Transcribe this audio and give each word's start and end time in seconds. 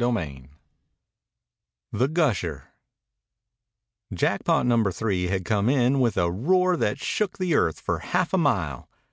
CHAPTER 0.00 0.14
XXIII 0.14 0.50
THE 1.90 2.06
GUSHER 2.06 2.68
Jackpot 4.14 4.64
number 4.64 4.92
three 4.92 5.24
had 5.24 5.44
come 5.44 5.68
in 5.68 5.98
with 5.98 6.16
a 6.16 6.30
roar 6.30 6.76
that 6.76 7.00
shook 7.00 7.38
the 7.38 7.56
earth 7.56 7.80
for 7.80 7.98
half 7.98 8.32
a 8.32 8.38
mile. 8.38 8.88